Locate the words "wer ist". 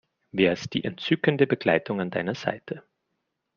0.31-0.73